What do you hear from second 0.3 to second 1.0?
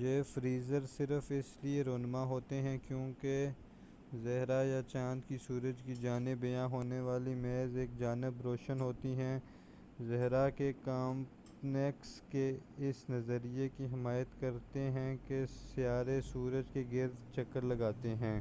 phases